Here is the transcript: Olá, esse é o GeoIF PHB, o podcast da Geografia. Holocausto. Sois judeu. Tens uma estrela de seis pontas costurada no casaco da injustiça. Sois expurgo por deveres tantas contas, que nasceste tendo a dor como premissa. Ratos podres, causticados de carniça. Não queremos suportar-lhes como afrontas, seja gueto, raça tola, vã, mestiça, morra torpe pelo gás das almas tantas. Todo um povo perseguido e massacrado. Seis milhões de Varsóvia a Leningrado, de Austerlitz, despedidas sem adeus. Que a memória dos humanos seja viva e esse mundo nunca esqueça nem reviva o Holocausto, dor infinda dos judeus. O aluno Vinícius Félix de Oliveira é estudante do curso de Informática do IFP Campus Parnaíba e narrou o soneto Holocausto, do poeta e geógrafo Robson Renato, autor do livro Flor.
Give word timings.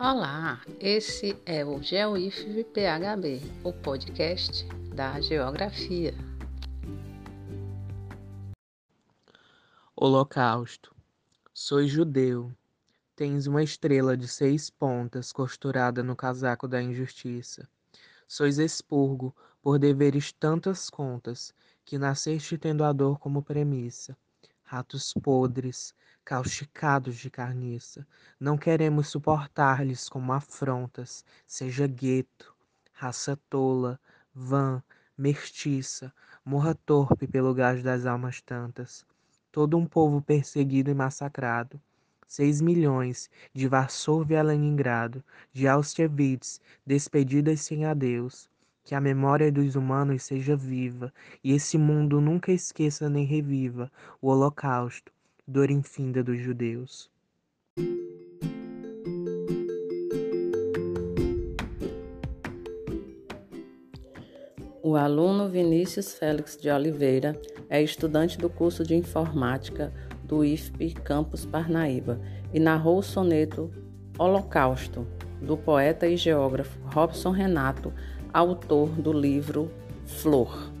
Olá, 0.00 0.60
esse 0.78 1.36
é 1.44 1.64
o 1.64 1.82
GeoIF 1.82 2.62
PHB, 2.66 3.42
o 3.64 3.72
podcast 3.72 4.64
da 4.94 5.20
Geografia. 5.20 6.14
Holocausto. 9.96 10.94
Sois 11.52 11.90
judeu. 11.90 12.52
Tens 13.16 13.48
uma 13.48 13.60
estrela 13.60 14.16
de 14.16 14.28
seis 14.28 14.70
pontas 14.70 15.32
costurada 15.32 16.00
no 16.00 16.14
casaco 16.14 16.68
da 16.68 16.80
injustiça. 16.80 17.68
Sois 18.28 18.60
expurgo 18.60 19.34
por 19.60 19.80
deveres 19.80 20.30
tantas 20.30 20.88
contas, 20.88 21.52
que 21.84 21.98
nasceste 21.98 22.56
tendo 22.56 22.84
a 22.84 22.92
dor 22.92 23.18
como 23.18 23.42
premissa. 23.42 24.16
Ratos 24.70 25.14
podres, 25.14 25.94
causticados 26.22 27.16
de 27.16 27.30
carniça. 27.30 28.06
Não 28.38 28.58
queremos 28.58 29.08
suportar-lhes 29.08 30.10
como 30.10 30.30
afrontas, 30.30 31.24
seja 31.46 31.86
gueto, 31.86 32.54
raça 32.92 33.34
tola, 33.48 33.98
vã, 34.34 34.82
mestiça, 35.16 36.12
morra 36.44 36.74
torpe 36.74 37.26
pelo 37.26 37.54
gás 37.54 37.82
das 37.82 38.04
almas 38.04 38.42
tantas. 38.42 39.06
Todo 39.50 39.78
um 39.78 39.86
povo 39.86 40.20
perseguido 40.20 40.90
e 40.90 40.94
massacrado. 40.94 41.80
Seis 42.26 42.60
milhões 42.60 43.30
de 43.54 43.66
Varsóvia 43.66 44.40
a 44.40 44.42
Leningrado, 44.42 45.24
de 45.50 45.66
Austerlitz, 45.66 46.60
despedidas 46.84 47.62
sem 47.62 47.86
adeus. 47.86 48.50
Que 48.88 48.94
a 48.94 49.00
memória 49.02 49.52
dos 49.52 49.76
humanos 49.76 50.22
seja 50.22 50.56
viva 50.56 51.12
e 51.44 51.52
esse 51.52 51.76
mundo 51.76 52.22
nunca 52.22 52.50
esqueça 52.50 53.06
nem 53.06 53.22
reviva 53.26 53.92
o 54.18 54.28
Holocausto, 54.28 55.12
dor 55.46 55.70
infinda 55.70 56.24
dos 56.24 56.40
judeus. 56.40 57.10
O 64.82 64.96
aluno 64.96 65.50
Vinícius 65.50 66.14
Félix 66.14 66.56
de 66.56 66.70
Oliveira 66.70 67.38
é 67.68 67.82
estudante 67.82 68.38
do 68.38 68.48
curso 68.48 68.84
de 68.84 68.94
Informática 68.94 69.92
do 70.24 70.42
IFP 70.42 70.94
Campus 71.04 71.44
Parnaíba 71.44 72.18
e 72.54 72.58
narrou 72.58 73.00
o 73.00 73.02
soneto 73.02 73.70
Holocausto, 74.18 75.06
do 75.42 75.58
poeta 75.58 76.06
e 76.06 76.16
geógrafo 76.16 76.78
Robson 76.86 77.30
Renato, 77.30 77.92
autor 78.38 78.88
do 78.90 79.12
livro 79.12 79.68
Flor. 80.06 80.77